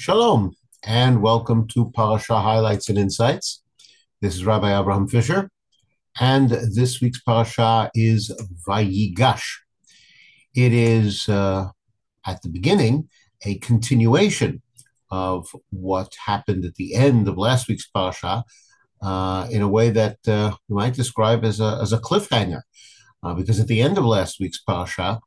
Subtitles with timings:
[0.00, 0.54] Shalom,
[0.84, 3.64] and welcome to Parasha Highlights and Insights.
[4.20, 5.50] This is Rabbi Abraham Fischer,
[6.20, 8.30] and this week's Parasha is
[8.64, 9.42] Vayigash.
[10.54, 11.70] It is, uh,
[12.24, 13.08] at the beginning,
[13.44, 14.62] a continuation
[15.10, 18.44] of what happened at the end of last week's Parasha
[19.02, 22.60] uh, in a way that uh, we might describe as a, as a cliffhanger.
[23.24, 25.18] Uh, because at the end of last week's Parasha,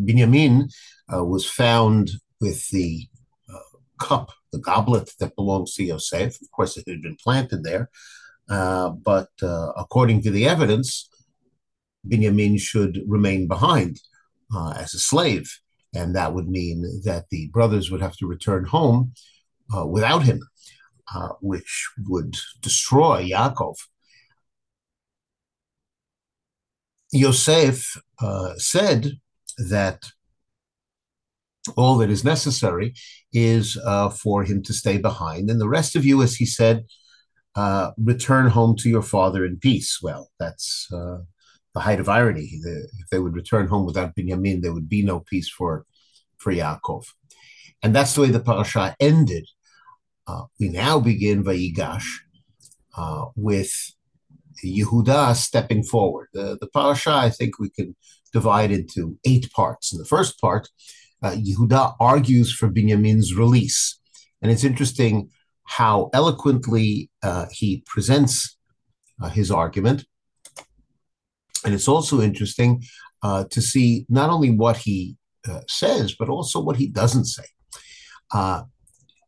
[0.00, 0.72] Binyamin
[1.12, 2.10] uh, was found
[2.40, 3.06] with the
[3.52, 6.40] uh, cup, the goblet that belongs to Yosef.
[6.40, 7.90] Of course, it had been planted there.
[8.48, 11.08] Uh, but uh, according to the evidence,
[12.06, 14.00] Binyamin should remain behind
[14.54, 15.50] uh, as a slave.
[15.94, 19.12] And that would mean that the brothers would have to return home
[19.86, 20.40] without him,
[21.40, 23.76] which would destroy Yaakov.
[27.12, 29.12] Yosef uh, said
[29.70, 30.02] that
[31.76, 32.94] all that is necessary
[33.32, 35.50] is uh, for him to stay behind.
[35.50, 36.84] And the rest of you, as he said,
[37.54, 40.00] uh, return home to your father in peace.
[40.02, 41.18] Well, that's uh,
[41.74, 42.58] the height of irony.
[42.62, 45.84] The, if they would return home without Binyamin, there would be no peace for,
[46.38, 47.04] for Yaakov.
[47.82, 49.46] And that's the way the parasha ended.
[50.26, 52.06] Uh, we now begin Vayigash
[52.96, 53.72] uh, with
[54.68, 56.28] Yehuda stepping forward.
[56.32, 57.96] The, the parasha, I think we can
[58.32, 59.92] divide into eight parts.
[59.92, 60.68] In the first part,
[61.22, 63.98] uh, Yehuda argues for Binyamin's release.
[64.40, 65.30] And it's interesting
[65.64, 68.56] how eloquently uh, he presents
[69.22, 70.04] uh, his argument.
[71.64, 72.82] And it's also interesting
[73.22, 75.16] uh, to see not only what he
[75.48, 77.44] uh, says, but also what he doesn't say.
[78.32, 78.62] Uh,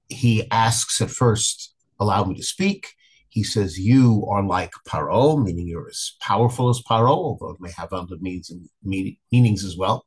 [0.08, 2.88] he asks at first, Allow me to speak.
[3.34, 7.72] He says, You are like Paro, meaning you're as powerful as Paro, although it may
[7.76, 8.68] have other means and
[9.32, 10.06] meanings as well.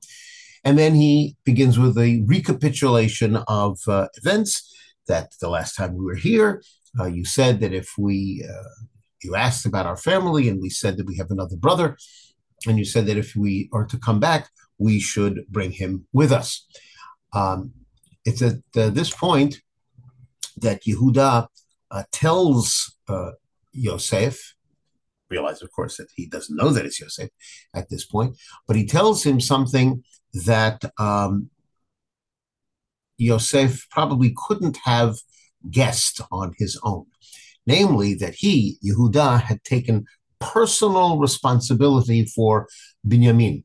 [0.64, 4.73] And then he begins with a recapitulation of uh, events
[5.09, 6.64] that the last time we were here,
[6.97, 8.84] uh, you said that if we, uh,
[9.22, 11.97] you asked about our family, and we said that we have another brother,
[12.66, 14.47] and you said that if we are to come back,
[14.78, 16.66] we should bring him with us.
[17.34, 17.73] Um,
[18.23, 19.62] it's at uh, this point
[20.62, 21.47] that Yehuda
[21.91, 23.31] uh, tells uh,
[23.73, 24.56] Yosef,
[25.29, 27.29] realize, of course, that he doesn't know that it's Yosef
[27.73, 30.03] at this point, but he tells him something
[30.34, 31.50] that um,
[33.17, 35.17] Yosef probably couldn't have
[35.69, 37.06] guessed on his own.
[37.66, 40.06] Namely, that he, Yehuda, had taken
[40.40, 42.67] personal responsibility for
[43.06, 43.63] Binyamin.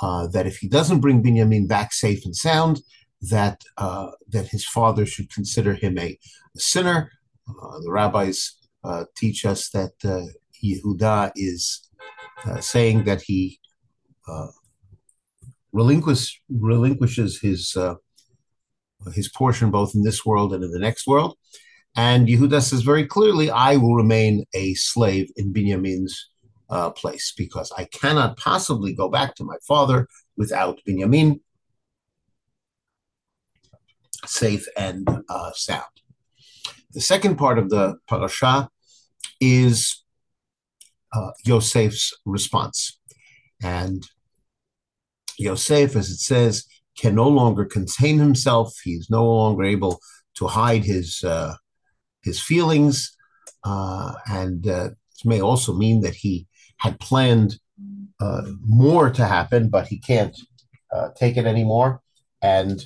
[0.00, 2.80] Uh, that if he doesn't bring Binyamin back safe and sound,
[3.20, 6.18] that uh, that his father should consider him a,
[6.56, 7.10] a sinner.
[7.48, 10.26] Uh, the rabbis uh, teach us that uh,
[10.62, 11.88] Yehuda is
[12.44, 13.60] uh, saying that he
[14.28, 14.48] uh,
[15.72, 17.94] relinquish, relinquishes his uh,
[19.14, 21.36] his portion both in this world and in the next world.
[21.96, 26.28] And Yehuda says very clearly, I will remain a slave in Binyamin's
[26.96, 31.40] place because I cannot possibly go back to my father without Binyamin
[34.24, 35.06] safe and
[35.54, 35.92] sound.
[36.92, 38.70] The second part of the parasha
[39.40, 40.02] is
[41.12, 42.98] uh, Yosef's response.
[43.62, 44.06] And
[45.38, 46.64] Yosef, as it says,
[46.98, 48.74] can no longer contain himself.
[48.82, 50.00] He's no longer able
[50.36, 51.54] to hide his uh,
[52.22, 53.16] his feelings,
[53.64, 54.90] uh, and uh,
[55.24, 56.46] may also mean that he
[56.78, 57.58] had planned
[58.20, 60.36] uh, more to happen, but he can't
[60.92, 62.00] uh, take it anymore,
[62.40, 62.84] and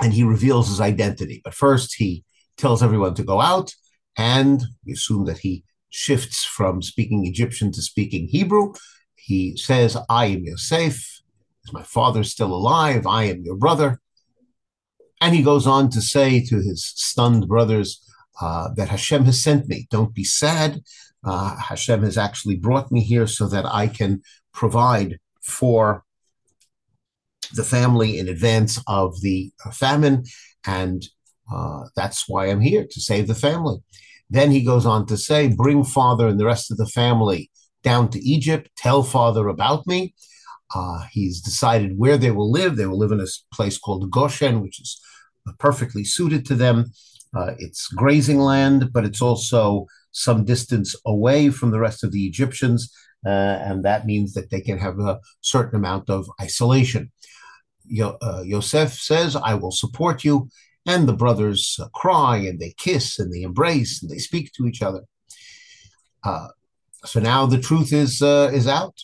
[0.00, 1.40] and he reveals his identity.
[1.44, 2.24] But first, he
[2.58, 3.72] tells everyone to go out,
[4.16, 8.74] and we assume that he shifts from speaking Egyptian to speaking Hebrew.
[9.14, 10.96] He says, I am Yosef.
[11.64, 13.06] Is my father still alive?
[13.06, 14.00] I am your brother.
[15.20, 18.04] And he goes on to say to his stunned brothers
[18.40, 19.86] uh, that Hashem has sent me.
[19.90, 20.80] Don't be sad.
[21.24, 26.04] Uh, Hashem has actually brought me here so that I can provide for
[27.54, 30.24] the family in advance of the famine.
[30.64, 31.02] And
[31.52, 33.78] uh, that's why I'm here to save the family.
[34.30, 37.50] Then he goes on to say, Bring father and the rest of the family
[37.82, 40.14] down to Egypt, tell father about me.
[40.74, 42.76] Uh, he's decided where they will live.
[42.76, 45.00] They will live in a place called Goshen, which is
[45.58, 46.92] perfectly suited to them.
[47.34, 52.26] Uh, it's grazing land, but it's also some distance away from the rest of the
[52.26, 52.92] Egyptians,
[53.26, 57.12] uh, and that means that they can have a certain amount of isolation.
[57.86, 60.48] Yo- uh, Yosef says, I will support you.
[60.88, 64.66] And the brothers uh, cry and they kiss and they embrace and they speak to
[64.66, 65.02] each other.
[66.24, 66.48] Uh,
[67.04, 68.96] so now the truth is uh, is out.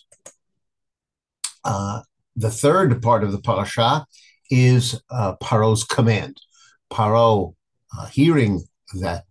[1.63, 2.01] Uh,
[2.37, 4.07] the third part of the parasha
[4.51, 6.41] is uh, Paro's command.
[6.91, 7.55] Paro,
[7.97, 8.63] uh, hearing
[9.01, 9.25] that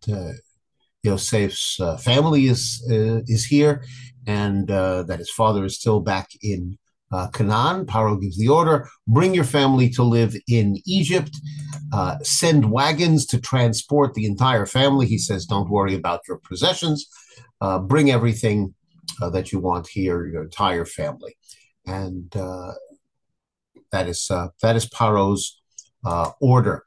[1.04, 2.84] Yosef's family is
[3.28, 3.84] is here
[4.28, 6.78] and that his father is still back in
[7.12, 11.36] uh, Canaan, Paro gives the order: bring your family to live in Egypt.
[11.92, 15.06] Uh, send wagons to transport the entire family.
[15.06, 17.06] He says, "Don't worry about your possessions.
[17.62, 18.74] Uh, bring everything
[19.22, 21.38] uh, that you want here, your entire family."
[21.86, 25.62] And that is that is Paro's
[26.40, 26.86] order.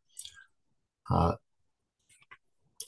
[1.11, 1.35] Uh,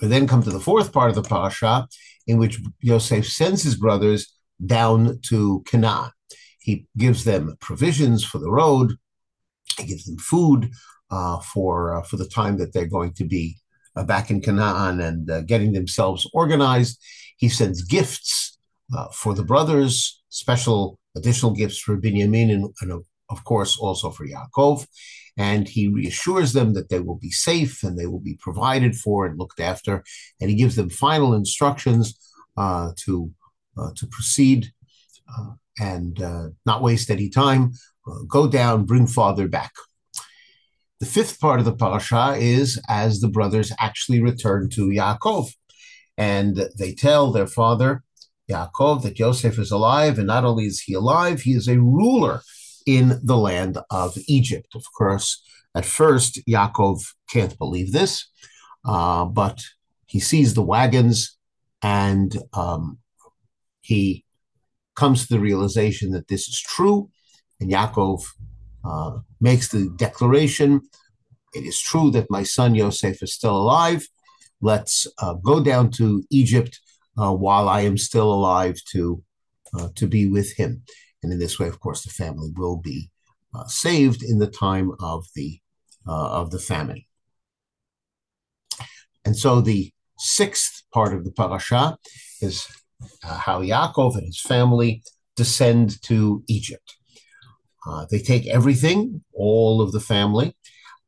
[0.01, 1.89] we then come to the fourth part of the parasha,
[2.27, 4.33] in which Yosef sends his brothers
[4.65, 6.11] down to Canaan.
[6.69, 8.89] He gives them provisions for the road.
[9.79, 10.71] He gives them food
[11.11, 13.57] uh, for uh, for the time that they're going to be
[13.97, 16.95] uh, back in Canaan and uh, getting themselves organized.
[17.39, 18.59] He sends gifts
[18.95, 22.91] uh, for the brothers, special additional gifts for Binyamin and, and
[23.31, 24.87] of course also for Yaakov
[25.39, 29.25] and he reassures them that they will be safe and they will be provided for
[29.25, 30.05] and looked after.
[30.39, 32.07] And he gives them final instructions
[32.59, 33.33] uh, to
[33.99, 34.61] to proceed
[35.33, 37.73] uh, and uh, not waste any time.
[38.07, 39.73] Uh, go down, bring father back.
[41.01, 45.51] The fifth part of the parasha is as the brothers actually return to Yaakov,
[46.17, 48.03] and they tell their father
[48.51, 52.43] Yaakov that Yosef is alive, and not only is he alive, he is a ruler
[52.87, 54.75] in the land of Egypt.
[54.75, 55.43] Of course,
[55.75, 58.27] at first, Yaakov can't believe this,
[58.85, 59.61] uh, but
[60.07, 61.37] he sees the wagons
[61.83, 62.99] and um,
[63.83, 64.25] he
[65.03, 66.99] comes to the realization that this is true.
[67.61, 68.21] And Yaakov
[68.85, 70.71] uh, makes the declaration
[71.55, 74.07] it is true that my son Yosef is still alive.
[74.61, 76.81] Let's uh, go down to Egypt
[77.17, 79.23] uh, while I am still alive to,
[79.75, 80.83] uh, to be with him.
[81.23, 83.11] And in this way, of course, the family will be
[83.55, 85.61] uh, saved in the time of the
[86.07, 87.03] uh, of the famine.
[89.25, 91.99] And so the sixth part of the parasha
[92.41, 92.67] is
[93.25, 95.03] uh, how Yaakov and his family
[95.37, 96.97] descend to Egypt.
[97.87, 100.55] Uh, they take everything, all of the family,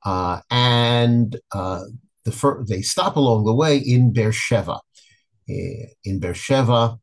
[0.05, 1.83] uh, and uh,
[2.25, 4.81] the fir- they stop along the way in Beersheba.
[5.49, 6.97] In Beersheba,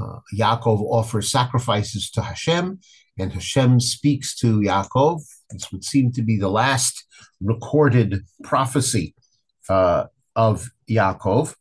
[0.00, 2.78] uh, Yaakov offers sacrifices to Hashem,
[3.18, 5.22] and Hashem speaks to Yaakov.
[5.50, 7.04] This would seem to be the last
[7.40, 9.14] recorded prophecy
[9.68, 10.04] uh,
[10.36, 11.54] of Yaakov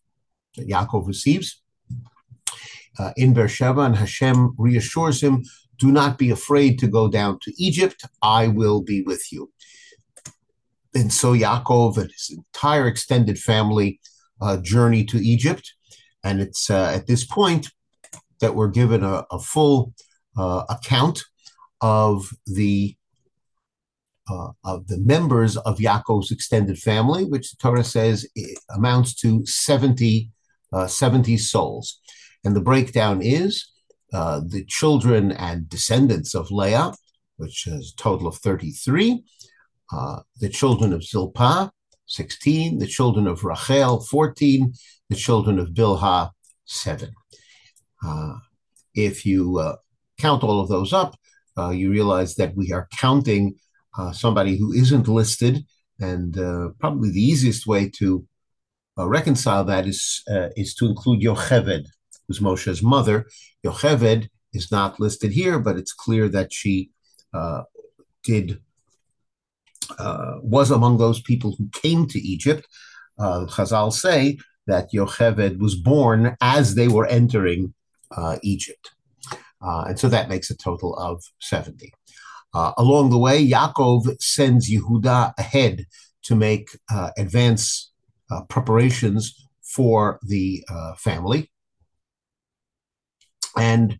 [0.57, 1.61] that Yaakov receives
[2.99, 5.43] uh, in Beersheba, and Hashem reassures him,
[5.77, 8.03] "Do not be afraid to go down to Egypt.
[8.21, 9.51] I will be with you."
[10.93, 13.99] And so Yaakov and his entire extended family
[14.41, 15.73] uh, journey to Egypt,
[16.23, 17.69] and it's uh, at this point
[18.39, 19.93] that we're given a, a full
[20.37, 21.23] uh, account
[21.81, 22.95] of the
[24.29, 28.27] uh, of the members of Yaakov's extended family, which the Torah says
[28.69, 30.31] amounts to 70,
[30.71, 31.99] uh, 70 souls.
[32.43, 33.69] And the breakdown is
[34.13, 36.93] uh, the children and descendants of Leah,
[37.37, 39.23] which is a total of 33,
[39.91, 41.71] uh, the children of Zilpah,
[42.07, 44.73] 16, the children of Rachel, 14,
[45.09, 46.31] the children of Bilhah,
[46.65, 47.11] 7.
[48.05, 48.33] Uh,
[48.95, 49.75] if you uh,
[50.17, 51.15] count all of those up,
[51.57, 53.55] uh, you realize that we are counting
[54.13, 55.65] somebody who isn't listed,
[55.99, 56.33] and
[56.79, 58.25] probably the easiest way to
[58.95, 60.23] reconcile that is
[60.55, 61.83] is to include Yocheved,
[62.29, 63.25] who's Moshe's mother.
[63.65, 66.91] Yocheved is not listed here, but it's clear that she
[68.23, 68.59] did
[69.97, 72.67] uh, was among those people who came to Egypt.
[73.17, 77.73] Uh, Chazal say that Yocheved was born as they were entering
[78.15, 78.91] uh, Egypt.
[79.61, 81.91] Uh, and so that makes a total of 70.
[82.53, 85.85] Uh, along the way, Yaakov sends Yehuda ahead
[86.23, 87.91] to make uh, advance
[88.31, 91.51] uh, preparations for the uh, family.
[93.59, 93.99] And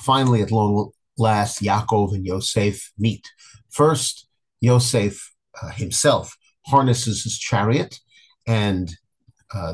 [0.00, 3.26] finally, at long last, Yaakov and Yosef meet.
[3.70, 4.28] First,
[4.60, 5.34] Yosef
[5.74, 7.98] himself harnesses his chariot,
[8.46, 8.90] and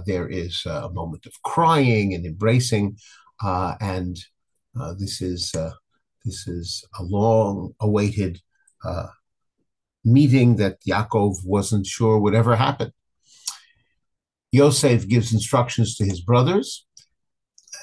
[0.07, 2.97] there is a moment of crying and embracing
[3.43, 4.17] uh, and
[4.79, 5.73] uh, this is uh,
[6.25, 8.41] this is a long-awaited
[10.05, 12.93] meeting that Yaakov wasn't sure would ever happen.
[14.53, 16.87] Yosef gives instructions to his brothers.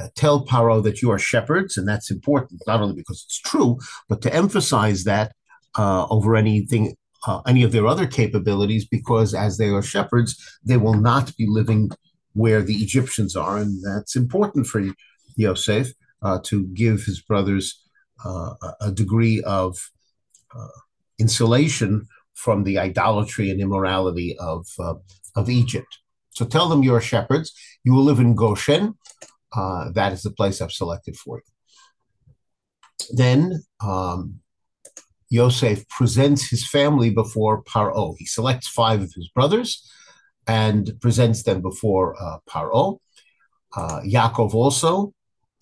[0.02, 3.78] Uh, tell Paro that you are shepherds, and that's important not only because it's true,
[4.10, 5.34] but to emphasize that
[5.78, 6.96] uh, over anything,
[7.28, 10.32] uh, any of their other capabilities, because as they are shepherds,
[10.64, 11.92] they will not be living
[12.34, 14.82] where the Egyptians are, and that's important for
[15.36, 15.88] Yosef
[16.22, 17.84] uh, to give his brothers
[18.26, 19.78] uh, a degree of
[20.58, 20.68] uh,
[21.20, 24.66] insulation from the idolatry and immorality of,
[25.36, 26.00] of Egypt.
[26.32, 27.54] So tell them you're shepherds.
[27.84, 28.96] You will live in Goshen.
[29.54, 31.44] Uh, that is the place I've selected for you.
[33.12, 34.40] Then um,
[35.30, 38.16] Yosef presents his family before Paro.
[38.18, 39.90] He selects five of his brothers
[40.48, 43.00] and presents them before uh, Paro.
[43.76, 45.14] Uh, Yaakov also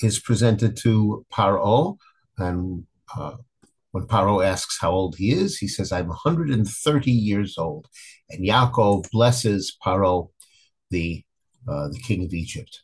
[0.01, 1.98] is presented to Paro,
[2.38, 3.36] and uh,
[3.91, 7.88] when Paro asks how old he is, he says, I'm 130 years old.
[8.29, 10.29] And Yaakov blesses Paro,
[10.89, 11.24] the,
[11.67, 12.81] uh, the king of Egypt.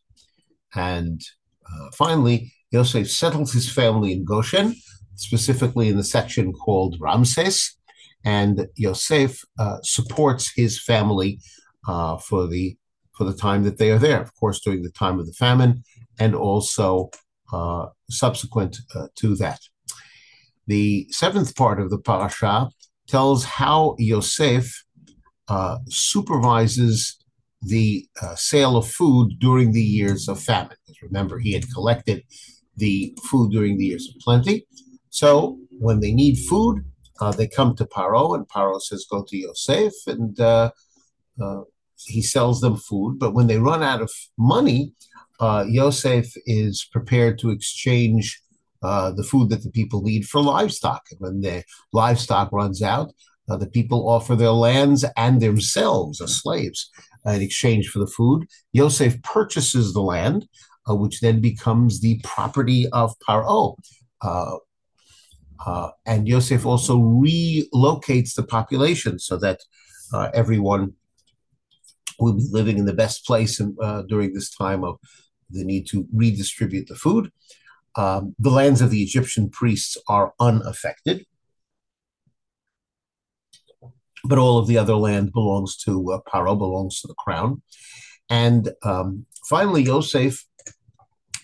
[0.76, 1.22] And
[1.66, 4.76] uh, finally, Yosef settles his family in Goshen,
[5.16, 7.78] specifically in the section called Ramses.
[8.24, 11.40] And Yosef uh, supports his family
[11.88, 12.78] uh, for the
[13.16, 14.22] for the time that they are there.
[14.22, 15.84] Of course, during the time of the famine,
[16.20, 17.10] and also
[17.54, 19.60] uh, subsequent uh, to that.
[20.68, 22.70] The seventh part of the parasha
[23.08, 24.84] tells how Yosef
[25.48, 27.18] uh, supervises
[27.68, 30.78] the uh, sale of food during the years of famine.
[31.02, 32.24] Remember, he had collected
[32.78, 34.68] the food during the years of plenty.
[35.10, 36.84] So when they need food,
[37.22, 40.72] uh, they come to Paro, and Paro says, "Go to Yosef," and uh,
[41.42, 41.62] uh,
[41.98, 43.20] he sells them food.
[43.20, 44.94] But when they run out of money,
[45.40, 48.42] uh, Yosef is prepared to exchange
[48.84, 51.04] uh, the food that the people need for livestock.
[51.12, 53.14] And when the livestock runs out,
[53.48, 56.90] the people offer their lands and themselves as slaves
[57.26, 58.48] in exchange for the food.
[58.74, 60.48] Yosef purchases the land,
[60.90, 63.76] uh, which then becomes the property of Paro.
[64.22, 64.58] Uh,
[65.66, 69.60] uh, and Yosef also relocates the population so that
[70.34, 70.94] everyone
[72.20, 73.76] will be living in the best place in,
[74.08, 74.98] during this time of
[75.50, 77.32] the need to redistribute the food.
[77.96, 81.26] Um, the lands of the Egyptian priests are unaffected,
[84.28, 87.62] but all of the other land belongs to uh, Paro, belongs to the crown.
[88.30, 90.46] And um, finally, Yosef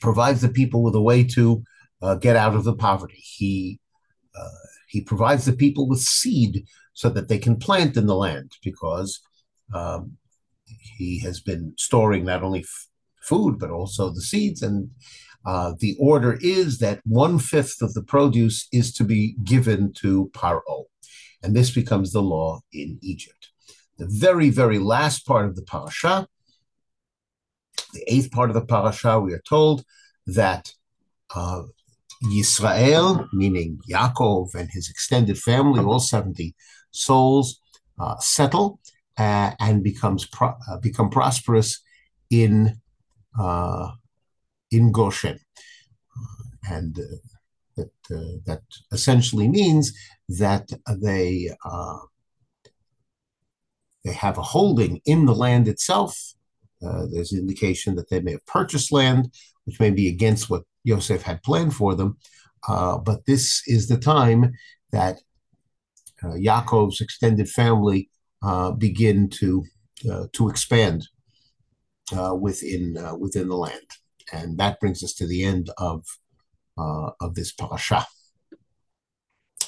[0.01, 1.63] provides the people with a way to
[2.01, 3.21] uh, get out of the poverty.
[3.21, 3.79] He
[4.35, 4.49] uh,
[4.87, 9.21] he provides the people with seed so that they can plant in the land because
[9.73, 10.17] um,
[10.65, 12.87] he has been storing not only f-
[13.21, 14.89] food but also the seeds and
[15.45, 20.29] uh, the order is that one fifth of the produce is to be given to
[20.33, 20.85] Paro.
[21.43, 23.49] And this becomes the law in Egypt.
[23.97, 26.27] The very, very last part of the parasha,
[27.93, 29.83] the eighth part of the parasha, we are told
[30.27, 30.73] that
[31.35, 31.63] uh,
[32.23, 36.55] Yisrael, meaning Yaakov and his extended family, all 70
[36.91, 37.59] souls,
[37.99, 38.79] uh, settle
[39.17, 41.81] uh, and becomes pro- uh, become prosperous
[42.29, 42.79] in
[43.39, 43.91] uh,
[44.71, 45.39] in Goshen.
[46.69, 47.30] and uh,
[47.81, 48.61] that, uh, that
[48.91, 49.93] essentially means
[50.27, 50.69] that
[50.99, 51.99] they, uh,
[54.03, 56.33] they have a holding in the land itself.
[56.81, 59.31] there's indication that they may have purchased land,
[59.65, 62.17] which may be against what Yosef had planned for them.
[62.67, 64.51] but this is the time
[64.91, 65.19] that
[66.23, 68.09] Yaakov's extended family
[68.77, 69.63] begin to
[70.33, 71.07] to expand
[72.17, 73.89] uh, within uh, within the land.
[74.33, 76.05] And that brings us to the end of,
[76.77, 78.05] uh, of this parasha.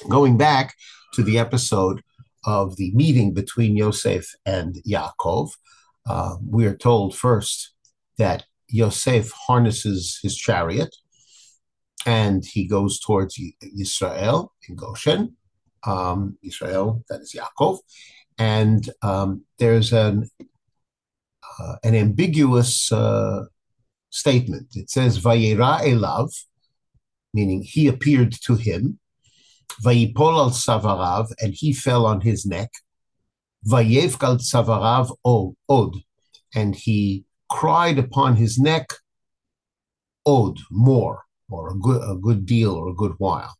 [0.08, 0.74] Going back
[1.14, 2.02] to the episode
[2.44, 5.52] of the meeting between Yosef and Yaakov,
[6.06, 7.72] uh, we are told first
[8.18, 10.94] that Yosef harnesses his chariot
[12.06, 13.40] and he goes towards
[13.78, 15.36] Israel in Goshen.
[15.86, 17.78] Um, Israel, that is Yaakov.
[18.38, 20.28] And um, there's an,
[21.58, 23.44] uh, an ambiguous uh,
[24.10, 24.68] statement.
[24.74, 26.32] It says, Vayera elav,
[27.34, 28.98] meaning he appeared to him.
[29.84, 32.70] Vayipol al savarav, and he fell on his neck.
[33.66, 35.14] Vayevkal savarav
[35.68, 35.96] od,
[36.54, 38.92] and he cried upon his neck
[40.24, 43.54] od, more, or a good, a good deal, or a good while.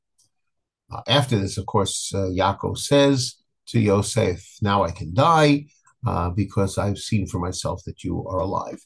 [0.90, 5.66] Uh, after this, of course, uh, Yaakov says to Yosef, Now I can die
[6.06, 8.80] uh, because I've seen for myself that you are alive.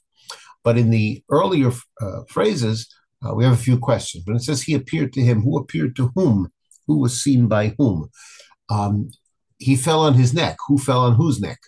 [0.64, 2.88] But in the earlier uh, phrases,
[3.24, 4.24] uh, we have a few questions.
[4.24, 6.50] but it says he appeared to him, who appeared to whom?
[6.86, 8.10] Who was seen by whom?
[8.70, 9.10] Um,
[9.58, 10.56] he fell on his neck.
[10.68, 11.58] Who fell on whose neck?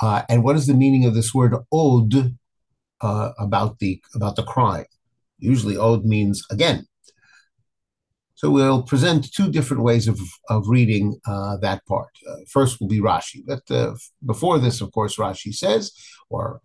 [0.00, 2.36] Uh, and what is the meaning of this word od
[3.00, 4.86] uh, about the about the cry?
[5.38, 6.86] Usually, od means again.
[8.34, 12.10] So we'll present two different ways of, of reading uh, that part.
[12.28, 13.94] Uh, first will be Rashi, but uh,
[14.26, 15.92] before this, of course, Rashi says,
[16.28, 16.60] or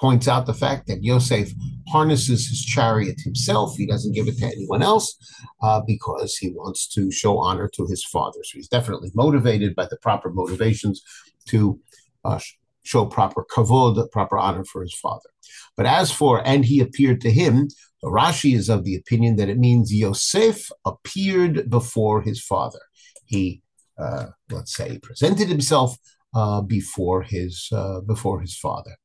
[0.00, 1.50] points out the fact that Yosef
[1.88, 3.76] harnesses his chariot himself.
[3.76, 5.16] He doesn't give it to anyone else
[5.62, 8.40] uh, because he wants to show honor to his father.
[8.44, 11.02] So he's definitely motivated by the proper motivations
[11.48, 11.80] to
[12.24, 12.40] uh,
[12.82, 15.30] show proper kavod, proper honor for his father.
[15.76, 17.68] But as for, and he appeared to him,
[18.04, 22.80] Rashi is of the opinion that it means Yosef appeared before his father.
[23.24, 23.62] He,
[23.98, 25.96] uh, let's say, presented himself
[26.34, 28.96] uh, before his uh, before his father.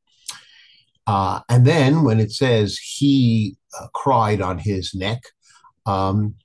[1.11, 5.21] Uh, and then when it says he uh, cried on his neck,
[5.85, 6.35] um,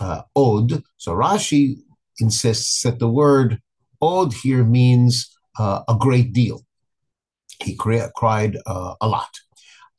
[0.00, 1.76] uh, od, so Rashi
[2.18, 3.60] insists that the word
[4.00, 5.12] od here means
[5.58, 6.64] uh, a great deal.
[7.62, 9.34] He cri- cried uh, a lot.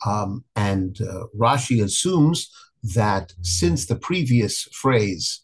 [0.08, 0.98] Um, and
[1.40, 2.50] Rashi assumes
[2.96, 5.42] that since the previous phrase,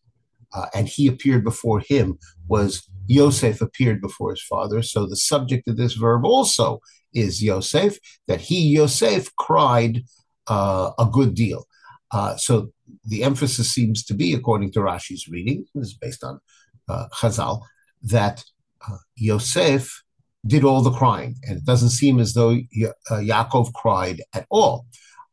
[0.74, 5.78] and he appeared before him, was Yosef appeared before his father, so the subject of
[5.78, 6.82] this verb also
[7.14, 7.98] is Yosef,
[8.28, 10.04] that he, Yosef, cried
[10.48, 11.66] uh, a good deal.
[12.12, 12.72] Uh, so
[13.06, 16.40] the emphasis seems to be, according to Rashi's reading, this is based on
[16.88, 17.62] uh, Chazal,
[18.04, 18.44] that
[18.88, 20.04] uh, Yosef
[20.46, 24.46] did all the crying, and it doesn't seem as though ya- uh, Yaakov cried at
[24.50, 24.86] all.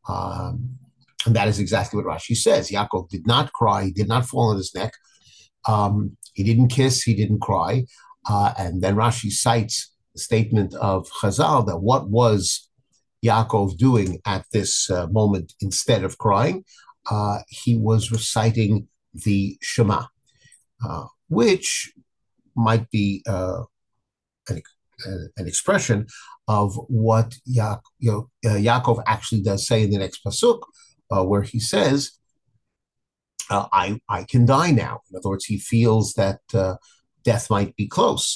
[0.08, 0.76] Um,
[1.26, 2.70] and that is exactly what Rashi says.
[2.70, 4.92] Yaakov did not cry, he did not fall on his neck.
[5.66, 7.86] Um, he didn't kiss, he didn't cry.
[8.28, 12.68] Uh, and then Rashi cites statement of Chazal that what was
[13.24, 16.64] Yaakov doing at this uh, moment instead of crying?
[17.10, 20.06] Uh, he was reciting the Shema,
[20.86, 21.92] uh, which
[22.56, 23.62] might be uh,
[24.48, 24.62] an,
[25.36, 26.06] an, expression
[26.48, 27.78] of what ya-
[28.08, 30.60] uh, Yaakov actually does say in the next pasuk,
[31.10, 32.12] uh, where he says,
[33.50, 36.40] "I I can die now." In other words, he feels that
[37.24, 38.33] death might be close.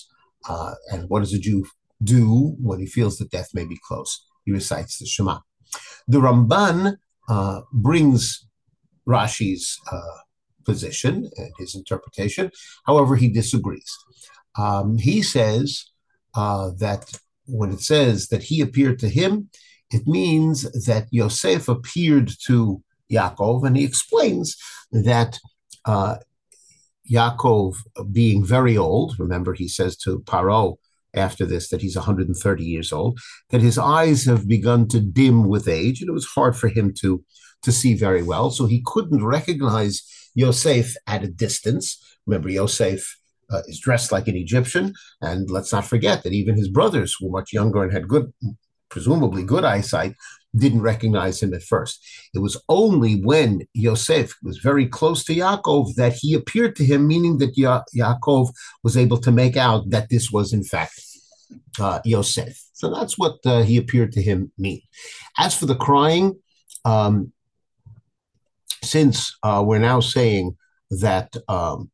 [0.49, 1.67] Uh, and what does a Jew
[2.02, 4.25] do when he feels that death may be close?
[4.45, 5.40] He recites the Shema.
[6.07, 6.97] The Ramban
[7.28, 8.47] uh, brings
[9.07, 10.19] Rashi's uh,
[10.64, 12.50] position and his interpretation.
[12.87, 13.97] However, he disagrees.
[14.57, 15.85] Um, he says
[16.35, 19.51] uh, that when it says that he appeared to him,
[19.90, 24.57] it means that Yosef appeared to Yaakov, and he explains
[24.92, 25.38] that
[25.87, 26.16] uh,
[27.11, 27.77] Yaakov,
[28.12, 30.77] being very old, remember he says to Paro
[31.14, 33.18] after this that he's 130 years old,
[33.51, 36.92] that his eyes have begun to dim with age, and it was hard for him
[37.01, 37.25] to,
[37.62, 38.51] to see very well.
[38.51, 40.03] So he couldn't recognize
[40.35, 42.03] Yosef at a distance.
[42.27, 43.18] Remember, Yosef
[43.51, 47.31] uh, is dressed like an Egyptian, and let's not forget that even his brothers were
[47.31, 48.33] much younger and had good,
[48.90, 50.14] presumably good eyesight,
[50.57, 52.05] didn't recognize him at first.
[52.35, 57.07] It was only when Yosef was very close to Yaakov that he appeared to him,
[57.07, 58.49] meaning that ya- Yaakov
[58.83, 61.01] was able to make out that this was in fact
[61.81, 62.59] uh, Yosef.
[62.73, 64.81] So that's what uh, he appeared to him mean.
[65.39, 66.37] As for the crying,
[66.85, 67.33] um,
[68.83, 70.57] since uh, we're now saying
[70.91, 71.91] that um,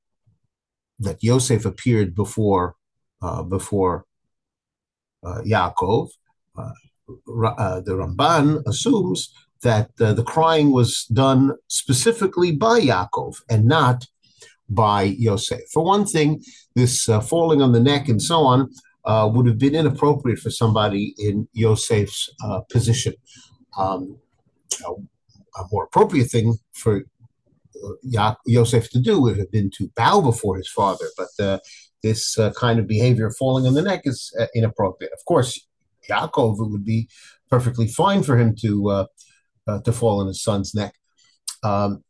[1.00, 2.76] that Yosef appeared before
[3.22, 4.04] uh, before
[5.24, 6.10] uh, Yaakov,
[7.08, 14.06] uh, the Ramban assumes that uh, the crying was done specifically by Yaakov and not
[14.68, 15.60] by Yosef.
[15.72, 16.42] For one thing,
[16.74, 18.70] this uh, falling on the neck and so on
[19.04, 23.14] uh, would have been inappropriate for somebody in Yosef's uh, position.
[23.76, 24.18] Um,
[24.86, 27.02] a more appropriate thing for
[28.18, 31.60] uh, Yosef to do would have been to bow before his father, but
[32.02, 35.12] this kind of behavior, falling on the neck, is inappropriate.
[35.12, 35.66] Of course,
[36.10, 37.08] Yaakov, it would be
[37.50, 39.06] perfectly fine for him to uh,
[39.66, 40.94] uh, to fall on his son's neck.
[41.62, 42.04] Um,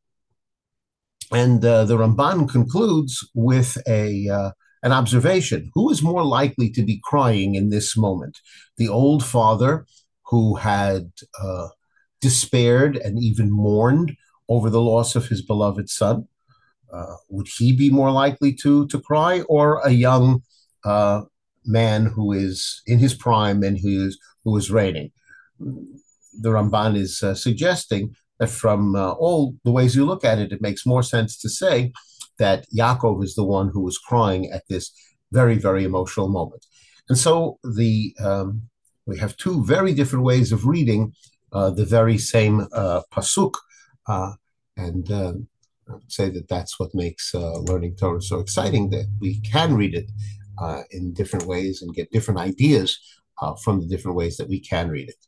[1.33, 4.51] and uh, the Ramban concludes with a uh,
[4.83, 8.41] an observation: Who is more likely to be crying in this moment?
[8.77, 9.87] The old father,
[10.27, 11.11] who had
[11.43, 11.69] uh,
[12.21, 14.17] despaired and even mourned
[14.49, 16.29] over the loss of his beloved son.
[16.93, 20.43] Uh, would he be more likely to to cry, or a young
[21.65, 25.11] man who is in his prime and who is who is reigning.
[25.59, 30.53] The Ramban is uh, suggesting that from uh, all the ways you look at it,
[30.53, 31.93] it makes more sense to say
[32.39, 34.93] that Yaakov is the one who was crying at this
[35.33, 36.67] very very emotional moment.
[37.09, 38.63] And so the um,
[39.07, 41.13] we have two very different ways of reading
[41.55, 43.55] uh, the very same uh, pasuk,
[44.09, 44.33] uh,
[44.77, 45.35] and uh,
[45.89, 49.95] I would say that that's what makes learning Torah so exciting that we can read
[49.95, 50.11] it
[50.59, 52.99] uh, in different ways and get different ideas
[53.41, 55.27] uh, from the different ways that we can read it.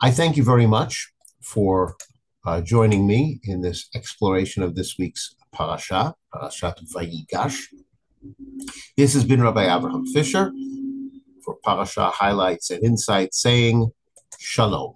[0.00, 1.96] I thank you very much for
[2.44, 7.58] uh, joining me in this exploration of this week's parasha, Parashat Vayigash.
[8.96, 10.52] This has been Rabbi Abraham Fischer
[11.44, 13.90] for Parasha highlights and insights, saying
[14.38, 14.94] Shalom.